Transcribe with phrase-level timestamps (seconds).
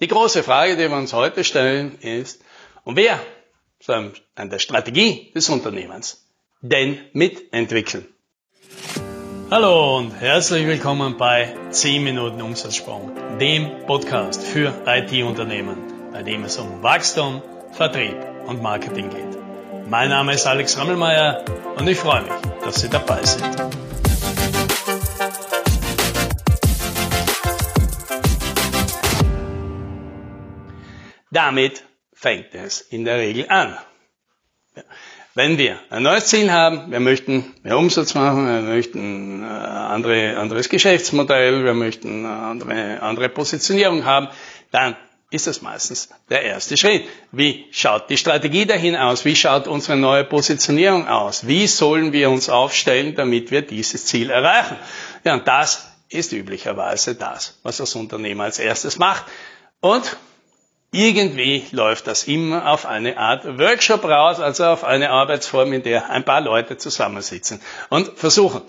[0.00, 2.42] Die große Frage, die wir uns heute stellen, ist,
[2.84, 3.20] und wer
[3.80, 6.26] soll an der Strategie des Unternehmens
[6.60, 8.06] denn mitentwickeln?
[9.50, 15.76] Hallo und herzlich willkommen bei 10 Minuten Umsatzsprung, dem Podcast für IT-Unternehmen,
[16.10, 18.16] bei dem es um Wachstum, Vertrieb
[18.46, 19.38] und Marketing geht.
[19.88, 21.44] Mein Name ist Alex Rammelmeier
[21.76, 22.32] und ich freue mich,
[22.64, 23.44] dass Sie dabei sind.
[31.32, 31.82] Damit
[32.12, 33.76] fängt es in der Regel an.
[35.34, 39.46] Wenn wir ein neues Ziel haben, wir möchten mehr Umsatz machen, wir möchten ein äh,
[39.46, 44.28] andere, anderes Geschäftsmodell, wir möchten eine andere, andere Positionierung haben,
[44.72, 44.94] dann
[45.30, 47.08] ist das meistens der erste Schritt.
[47.30, 49.24] Wie schaut die Strategie dahin aus?
[49.24, 51.46] Wie schaut unsere neue Positionierung aus?
[51.46, 54.76] Wie sollen wir uns aufstellen, damit wir dieses Ziel erreichen?
[55.24, 59.24] Ja, und das ist üblicherweise das, was das Unternehmen als erstes macht.
[59.80, 60.18] Und
[60.92, 66.10] irgendwie läuft das immer auf eine Art Workshop raus, also auf eine Arbeitsform, in der
[66.10, 68.62] ein paar Leute zusammensitzen und versuchen,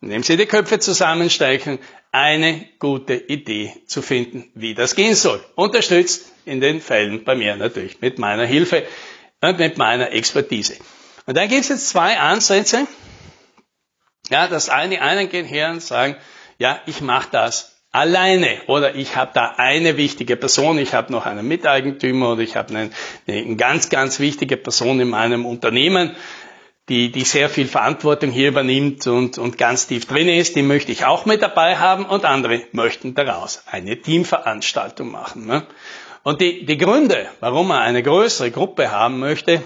[0.00, 1.80] indem sie die Köpfe zusammenstecken,
[2.12, 5.44] eine gute Idee zu finden, wie das gehen soll.
[5.56, 8.86] Unterstützt in den Fällen bei mir natürlich mit meiner Hilfe
[9.40, 10.76] und mit meiner Expertise.
[11.26, 12.86] Und da gibt es jetzt zwei Ansätze.
[14.30, 16.16] Ja, das eine, einen gehen her und sagen,
[16.58, 21.26] ja, ich mache das alleine oder ich habe da eine wichtige Person, ich habe noch
[21.26, 22.90] einen Miteigentümer oder ich habe eine,
[23.26, 26.14] eine ganz, ganz wichtige Person in meinem Unternehmen,
[26.88, 30.92] die, die sehr viel Verantwortung hier übernimmt und, und ganz tief drin ist, die möchte
[30.92, 35.46] ich auch mit dabei haben und andere möchten daraus eine Teamveranstaltung machen.
[35.46, 35.66] Ne?
[36.22, 39.62] Und die, die Gründe, warum man eine größere Gruppe haben möchte,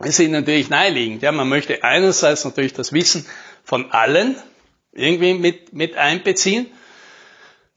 [0.00, 1.22] sind natürlich naheliegend.
[1.22, 3.26] Ja, man möchte einerseits natürlich das Wissen
[3.64, 4.36] von allen
[4.92, 6.66] irgendwie mit, mit einbeziehen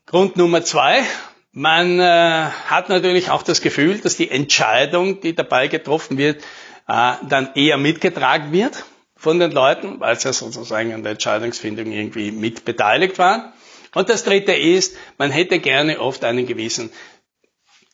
[0.06, 1.04] Grund Nummer zwei,
[1.52, 6.44] man äh, hat natürlich auch das Gefühl, dass die Entscheidung, die dabei getroffen wird,
[6.88, 8.86] äh, dann eher mitgetragen wird
[9.16, 13.54] von den Leuten, weil sie sozusagen an der Entscheidungsfindung irgendwie mit beteiligt waren.
[13.94, 16.90] Und das dritte ist, man hätte gerne oft einen gewissen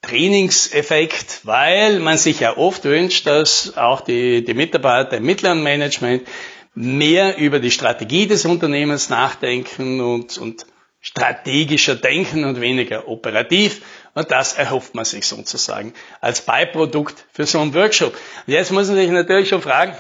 [0.03, 6.27] Trainingseffekt, weil man sich ja oft wünscht, dass auch die, die Mitarbeiter im mittleren Management
[6.75, 10.67] mehr über die Strategie des Unternehmens nachdenken und, und
[11.01, 13.81] strategischer denken und weniger operativ.
[14.13, 18.13] Und das erhofft man sich sozusagen als Beiprodukt für so einen Workshop.
[18.13, 19.95] Und jetzt muss man sich natürlich schon fragen,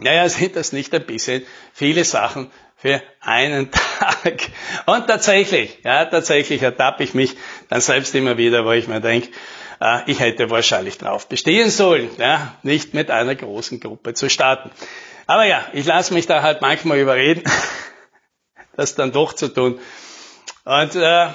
[0.00, 1.42] naja, sind das nicht ein bisschen
[1.72, 4.42] viele Sachen für einen Tag?
[4.86, 7.36] Und tatsächlich, ja, tatsächlich ertappe ich mich
[7.68, 9.28] dann selbst immer wieder, wo ich mir denke,
[9.80, 14.70] äh, ich hätte wahrscheinlich drauf bestehen sollen, ja, nicht mit einer großen Gruppe zu starten.
[15.26, 17.42] Aber ja, ich lasse mich da halt manchmal überreden
[18.76, 19.78] das dann doch zu tun.
[20.64, 21.28] Und äh,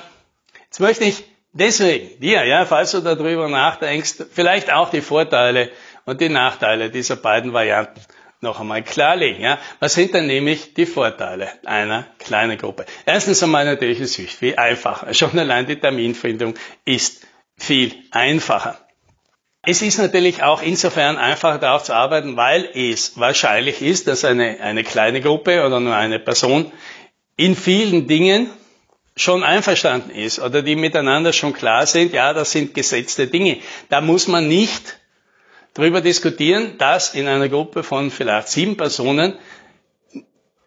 [0.65, 1.23] jetzt möchte ich
[1.53, 5.71] deswegen dir, ja, falls du darüber nachdenkst, vielleicht auch die Vorteile
[6.05, 8.01] und die Nachteile dieser beiden Varianten
[8.41, 9.41] noch einmal klarlegen.
[9.41, 9.57] Ja?
[9.79, 12.85] Was sind denn nämlich die Vorteile einer kleinen Gruppe?
[13.05, 15.13] Erstens einmal natürlich ist es viel einfacher.
[15.13, 17.25] Schon allein die Terminfindung ist
[17.57, 18.77] viel einfacher.
[19.67, 24.59] Es ist natürlich auch insofern einfacher darauf zu arbeiten, weil es wahrscheinlich ist, dass eine,
[24.61, 26.71] eine kleine Gruppe oder nur eine Person
[27.37, 28.49] in vielen Dingen
[29.15, 33.57] schon einverstanden ist oder die miteinander schon klar sind, ja, das sind gesetzte Dinge.
[33.89, 34.99] Da muss man nicht
[35.73, 39.35] darüber diskutieren, dass in einer Gruppe von vielleicht sieben Personen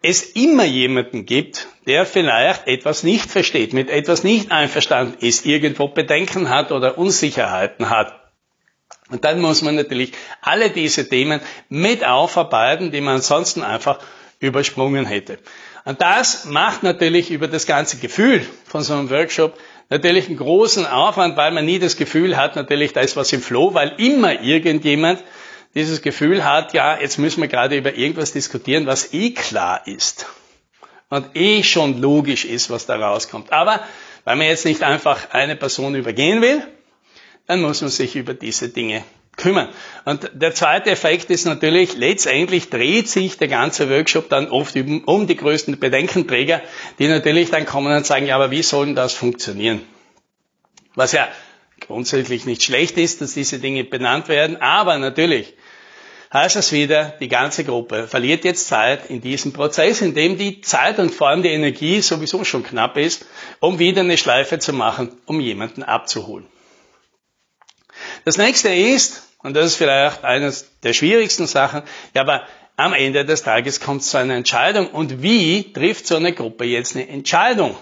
[0.01, 5.89] es immer jemanden gibt, der vielleicht etwas nicht versteht, mit etwas nicht einverstanden ist, irgendwo
[5.89, 8.15] Bedenken hat oder Unsicherheiten hat.
[9.09, 13.99] Und dann muss man natürlich alle diese Themen mit aufarbeiten, die man ansonsten einfach
[14.39, 15.37] übersprungen hätte.
[15.85, 19.57] Und das macht natürlich über das ganze Gefühl von so einem Workshop
[19.89, 23.41] natürlich einen großen Aufwand, weil man nie das Gefühl hat, natürlich, da ist was im
[23.41, 25.23] Flow, weil immer irgendjemand
[25.75, 30.25] dieses Gefühl hat, ja, jetzt müssen wir gerade über irgendwas diskutieren, was eh klar ist
[31.09, 33.51] und eh schon logisch ist, was da rauskommt.
[33.51, 33.81] Aber
[34.23, 36.61] weil man jetzt nicht einfach eine Person übergehen will,
[37.47, 39.03] dann muss man sich über diese Dinge
[39.39, 39.69] kümmern.
[40.05, 45.25] Und der zweite Effekt ist natürlich, letztendlich dreht sich der ganze Workshop dann oft um
[45.25, 46.61] die größten Bedenkenträger,
[46.99, 49.81] die natürlich dann kommen und sagen, ja, aber wie soll denn das funktionieren?
[50.93, 51.27] Was ja
[51.79, 55.53] grundsätzlich nicht schlecht ist, dass diese Dinge benannt werden, aber natürlich
[56.31, 60.61] heißt es wieder, die ganze Gruppe verliert jetzt Zeit in diesem Prozess, in dem die
[60.61, 63.25] Zeit und vor allem die Energie sowieso schon knapp ist,
[63.59, 66.45] um wieder eine Schleife zu machen, um jemanden abzuholen.
[68.25, 71.83] Das nächste ist, und das ist vielleicht eines der schwierigsten Sachen,
[72.13, 72.43] ja, aber
[72.75, 74.87] am Ende des Tages kommt es zu einer Entscheidung.
[74.87, 77.75] Und wie trifft so eine Gruppe jetzt eine Entscheidung?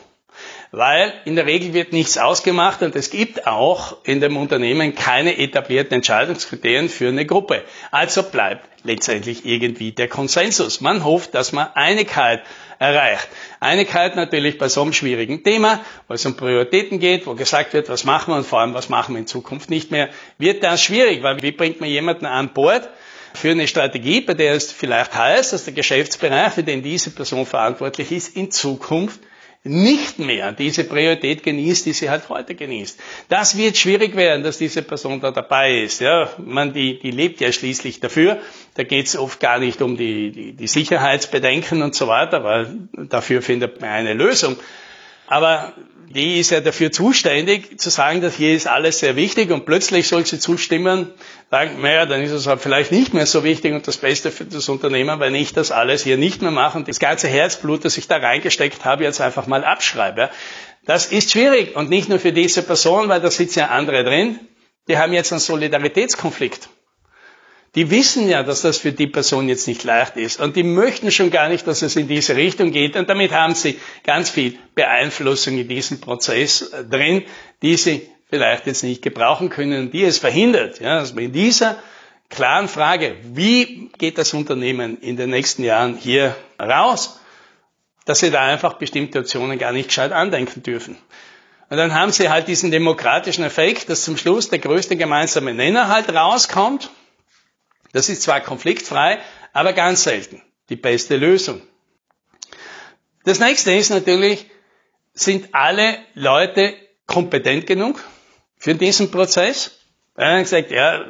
[0.72, 5.38] Weil in der Regel wird nichts ausgemacht und es gibt auch in dem Unternehmen keine
[5.38, 7.64] etablierten Entscheidungskriterien für eine Gruppe.
[7.92, 10.82] Also bleibt letztendlich irgendwie der Konsensus.
[10.82, 12.42] Man hofft, dass man Einigkeit
[12.80, 13.28] erreicht.
[13.60, 17.90] Einigkeit natürlich bei so einem schwierigen Thema, wo es um Prioritäten geht, wo gesagt wird,
[17.90, 20.82] was machen wir und vor allem, was machen wir in Zukunft nicht mehr, wird das
[20.84, 22.90] schwierig, weil wie bringt man jemanden an Bord,
[23.34, 27.46] für eine Strategie, bei der es vielleicht heißt, dass der Geschäftsbereich, für den diese Person
[27.46, 29.20] verantwortlich ist, in Zukunft
[29.68, 33.00] nicht mehr diese Priorität genießt, die sie halt heute genießt.
[33.30, 36.02] Das wird schwierig werden, dass diese Person da dabei ist.
[36.02, 38.40] Ja, man, die, die lebt ja schließlich dafür.
[38.76, 42.90] Da geht es oft gar nicht um die, die, die Sicherheitsbedenken und so weiter, weil
[42.94, 44.58] dafür findet man eine Lösung.
[45.28, 45.74] Aber
[46.10, 50.08] die ist ja dafür zuständig, zu sagen, dass hier ist alles sehr wichtig und plötzlich
[50.08, 51.12] soll sie zustimmen,
[51.52, 54.46] sagen, naja, dann ist es halt vielleicht nicht mehr so wichtig und das Beste für
[54.46, 57.98] das Unternehmen, wenn ich das alles hier nicht mehr mache und das ganze Herzblut, das
[57.98, 60.30] ich da reingesteckt habe, jetzt einfach mal abschreibe.
[60.86, 64.40] Das ist schwierig und nicht nur für diese Person, weil da sitzen ja andere drin,
[64.88, 66.70] die haben jetzt einen Solidaritätskonflikt.
[67.78, 70.40] Die wissen ja, dass das für die Person jetzt nicht leicht ist.
[70.40, 72.96] Und die möchten schon gar nicht, dass es in diese Richtung geht.
[72.96, 77.24] Und damit haben sie ganz viel Beeinflussung in diesem Prozess äh, drin,
[77.62, 80.80] die sie vielleicht jetzt nicht gebrauchen können, die es verhindert.
[80.80, 81.78] Ja, dass man in dieser
[82.30, 87.20] klaren Frage, wie geht das Unternehmen in den nächsten Jahren hier raus,
[88.06, 90.98] dass sie da einfach bestimmte Optionen gar nicht gescheit andenken dürfen.
[91.70, 95.90] Und dann haben sie halt diesen demokratischen Effekt, dass zum Schluss der größte gemeinsame Nenner
[95.90, 96.90] halt rauskommt
[97.94, 99.20] das ist zwar konfliktfrei,
[99.54, 101.62] aber ganz selten die beste Lösung.
[103.26, 104.46] Das nächste ist natürlich,
[105.14, 106.76] sind alle Leute
[107.06, 108.04] kompetent genug
[108.58, 109.80] für diesen Prozess?
[110.16, 111.06] Er hat gesagt, ja,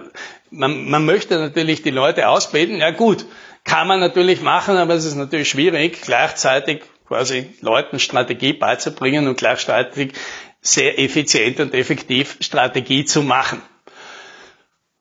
[0.49, 2.77] man, man möchte natürlich die Leute ausbilden.
[2.77, 3.25] Ja gut,
[3.63, 9.37] kann man natürlich machen, aber es ist natürlich schwierig, gleichzeitig quasi Leuten Strategie beizubringen und
[9.37, 10.13] gleichzeitig
[10.61, 13.61] sehr effizient und effektiv Strategie zu machen.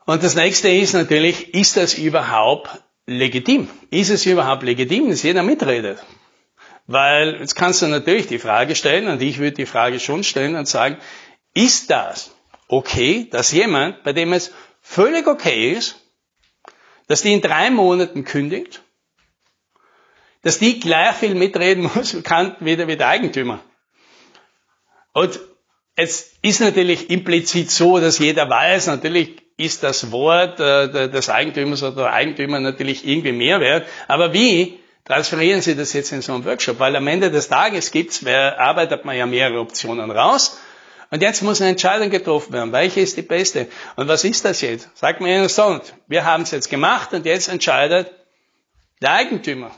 [0.07, 2.71] Und das nächste ist natürlich, ist das überhaupt
[3.07, 3.69] legitim?
[3.91, 5.99] Ist es überhaupt legitim, dass jeder mitredet?
[6.87, 10.55] Weil jetzt kannst du natürlich die Frage stellen, und ich würde die Frage schon stellen
[10.55, 10.99] und sagen,
[11.55, 12.31] ist das
[12.69, 15.97] okay, dass jemand, bei dem es völlig okay ist,
[17.09, 18.83] dass die in drei Monaten kündigt,
[20.43, 23.59] dass die gleich viel mitreden muss, kann wieder wie der Eigentümer.
[25.13, 25.41] Und
[25.97, 31.83] es ist natürlich implizit so, dass jeder weiß, natürlich ist das Wort äh, des Eigentümers
[31.83, 33.87] oder der Eigentümer natürlich irgendwie mehr wert.
[34.07, 36.79] Aber wie transferieren Sie das jetzt in so einem Workshop?
[36.79, 40.59] Weil am Ende des Tages gibt's, wer arbeitet man ja mehrere Optionen raus.
[41.11, 42.73] Und jetzt muss eine Entscheidung getroffen werden.
[42.73, 43.69] Welche ist die beste?
[43.95, 44.91] Und was ist das jetzt?
[44.97, 48.11] Sagt mir einer so, wir haben es jetzt gemacht und jetzt entscheidet
[49.01, 49.71] der Eigentümer.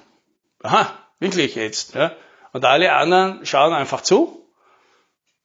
[0.62, 1.94] Aha, wirklich jetzt.
[1.94, 2.12] Ja?
[2.52, 4.38] Und alle anderen schauen einfach zu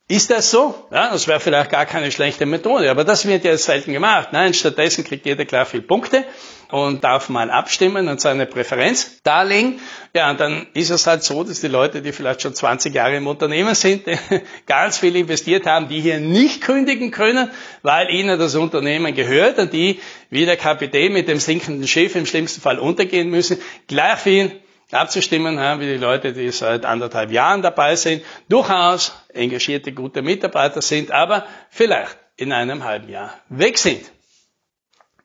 [0.09, 0.75] ist das so?
[0.91, 4.29] Ja, das wäre vielleicht gar keine schlechte Methode, aber das wird ja selten gemacht.
[4.33, 6.25] Nein, stattdessen kriegt jeder gleich viel Punkte
[6.69, 9.79] und darf mal abstimmen und seine Präferenz darlegen.
[10.13, 13.15] Ja, und dann ist es halt so, dass die Leute, die vielleicht schon 20 Jahre
[13.15, 14.03] im Unternehmen sind,
[14.65, 17.50] ganz viel investiert haben, die hier nicht kündigen können,
[17.81, 22.25] weil ihnen das Unternehmen gehört und die, wie der Kapitän mit dem sinkenden Schiff im
[22.25, 23.57] schlimmsten Fall untergehen müssen,
[23.88, 24.62] gleich viel
[24.94, 30.81] abzustimmen haben, wie die Leute, die seit anderthalb Jahren dabei sind, durchaus engagierte, gute Mitarbeiter
[30.81, 34.03] sind, aber vielleicht in einem halben Jahr weg sind.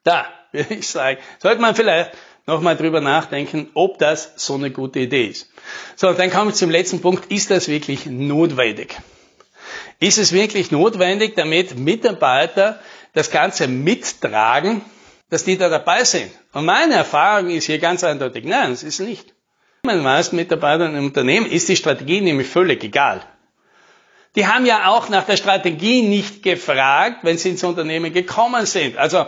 [0.05, 2.13] Da würde ich sagen, sollte man vielleicht
[2.47, 5.51] nochmal drüber nachdenken, ob das so eine gute Idee ist.
[5.97, 7.31] So, dann kommen wir zum letzten Punkt.
[7.31, 8.97] Ist das wirklich notwendig?
[10.01, 12.81] Ist es wirklich notwendig, damit Mitarbeiter
[13.13, 14.81] das Ganze mittragen,
[15.29, 16.31] dass die da dabei sind?
[16.53, 19.35] Und meine Erfahrung ist hier ganz eindeutig, nein, es ist nicht.
[19.89, 23.23] Den meisten Mitarbeitern im Unternehmen ist die Strategie nämlich völlig egal.
[24.37, 28.97] Die haben ja auch nach der Strategie nicht gefragt, wenn sie ins Unternehmen gekommen sind.
[28.97, 29.27] Also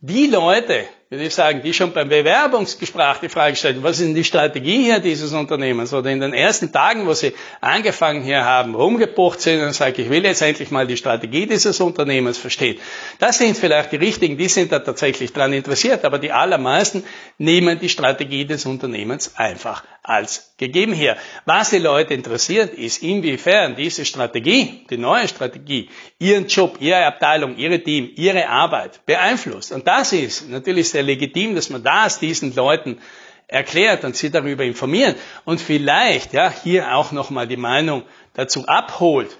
[0.00, 4.14] die Leute, würde ich sagen, die schon beim Bewerbungsgespräch die Frage stellen, was ist denn
[4.14, 5.94] die Strategie hier dieses Unternehmens?
[5.94, 10.10] Oder in den ersten Tagen, wo sie angefangen hier haben, rumgebucht sind und sagen, ich
[10.10, 12.78] will jetzt endlich mal die Strategie dieses Unternehmens verstehen.
[13.18, 17.04] Das sind vielleicht die richtigen, die sind da tatsächlich dran interessiert, aber die allermeisten
[17.38, 21.16] nehmen die Strategie des Unternehmens einfach als gegeben her.
[21.44, 25.88] Was die Leute interessiert, ist, inwiefern diese Strategie, die neue Strategie,
[26.18, 29.72] ihren Job, ihre Abteilung, ihre Team, ihre Arbeit beeinflusst.
[29.72, 33.00] Und das ist natürlich sehr legitim, dass man das diesen Leuten
[33.46, 38.02] erklärt und sie darüber informiert und vielleicht ja hier auch nochmal die Meinung
[38.34, 39.38] dazu abholt.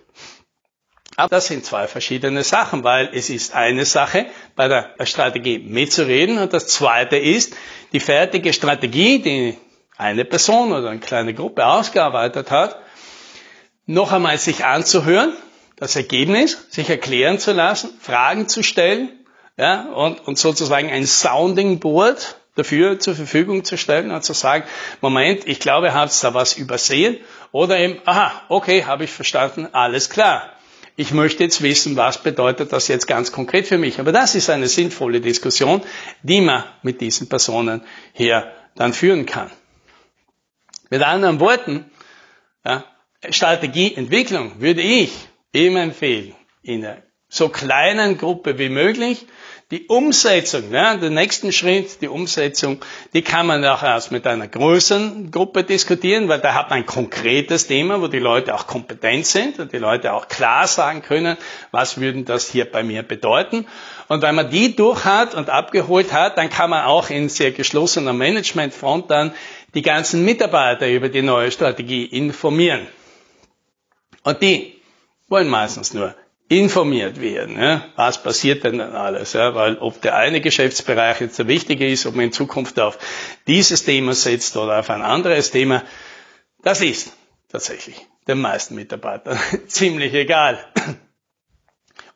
[1.17, 6.39] Aber das sind zwei verschiedene Sachen, weil es ist eine Sache, bei der Strategie mitzureden
[6.39, 7.57] und das zweite ist,
[7.93, 9.59] die fertige Strategie, die
[9.97, 12.79] eine Person oder eine kleine Gruppe ausgearbeitet hat,
[13.85, 15.33] noch einmal sich anzuhören,
[15.77, 19.11] das Ergebnis, sich erklären zu lassen, Fragen zu stellen,
[19.59, 24.65] ja, und, und sozusagen ein Sounding Board dafür zur Verfügung zu stellen und zu sagen,
[25.01, 27.19] Moment, ich glaube, habt da was übersehen
[27.51, 30.53] oder eben, aha, okay, habe ich verstanden, alles klar.
[30.97, 34.01] Ich möchte jetzt wissen, was bedeutet das jetzt ganz konkret für mich.
[34.01, 35.83] Aber das ist eine sinnvolle Diskussion,
[36.23, 39.51] die man mit diesen Personen hier dann führen kann.
[40.91, 41.85] Mit anderen Worten,
[42.65, 42.85] ja,
[43.29, 45.13] Strategieentwicklung würde ich
[45.53, 49.27] immer empfehlen, in einer so kleinen Gruppe wie möglich,
[49.71, 52.81] die Umsetzung, ja, den nächsten Schritt, die Umsetzung,
[53.13, 56.87] die kann man auch erst mit einer größeren Gruppe diskutieren, weil da hat man ein
[56.87, 61.37] konkretes Thema, wo die Leute auch kompetent sind und die Leute auch klar sagen können,
[61.71, 63.67] was würden das hier bei mir bedeuten.
[64.09, 67.53] Und wenn man die durch hat und abgeholt hat, dann kann man auch in sehr
[67.53, 69.35] geschlossener Managementfront dann
[69.75, 72.87] die ganzen Mitarbeiter über die neue Strategie informieren.
[74.23, 74.81] Und die
[75.29, 76.15] wollen meistens nur
[76.49, 77.61] informiert werden.
[77.61, 77.85] Ja?
[77.97, 79.35] Was passiert denn dann alles?
[79.35, 79.55] Ja?
[79.55, 82.99] Weil ob der eine Geschäftsbereich jetzt der wichtige ist, ob man in Zukunft auf
[83.47, 85.83] dieses Thema setzt oder auf ein anderes Thema,
[86.63, 87.13] das ist
[87.51, 90.59] tatsächlich den meisten Mitarbeitern ziemlich egal.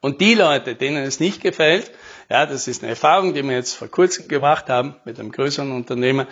[0.00, 1.92] Und die Leute, denen es nicht gefällt,
[2.28, 5.70] ja, das ist eine Erfahrung, die wir jetzt vor kurzem gemacht haben mit einem größeren
[5.70, 6.26] Unternehmer.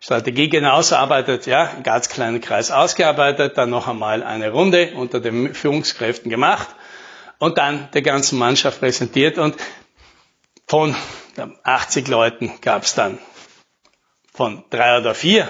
[0.00, 5.18] Strategie genauso arbeitet, ja, einen ganz kleinen Kreis ausgearbeitet, dann noch einmal eine Runde unter
[5.18, 6.68] den Führungskräften gemacht
[7.38, 9.56] und dann der ganzen Mannschaft präsentiert und
[10.66, 10.94] von
[11.62, 13.18] 80 Leuten gab es dann
[14.32, 15.48] von drei oder vier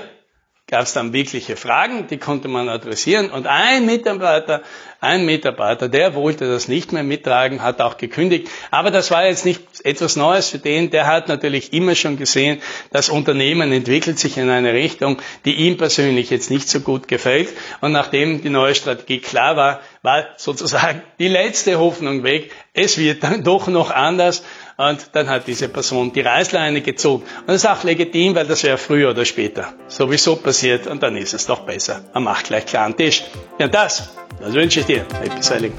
[0.68, 3.30] gab es dann wirkliche Fragen, die konnte man adressieren.
[3.30, 4.62] Und ein Mitarbeiter,
[5.00, 8.48] ein Mitarbeiter, der wollte das nicht mehr mittragen, hat auch gekündigt.
[8.72, 10.90] Aber das war jetzt nicht etwas Neues für den.
[10.90, 15.76] Der hat natürlich immer schon gesehen, das Unternehmen entwickelt sich in eine Richtung, die ihm
[15.76, 17.50] persönlich jetzt nicht so gut gefällt.
[17.80, 22.52] Und nachdem die neue Strategie klar war, war sozusagen die letzte Hoffnung weg.
[22.72, 24.44] Es wird dann doch noch anders.
[24.76, 27.24] Und dann hat diese Person die Reißleine gezogen.
[27.40, 30.86] Und das ist auch legitim, weil das ja früher oder später sowieso passiert.
[30.86, 32.04] Und dann ist es doch besser.
[32.14, 33.24] Man macht gleich klaren Tisch.
[33.58, 34.10] Ja, das,
[34.40, 35.04] das wünsche ich dir.
[35.20, 35.72] Happy Sailing.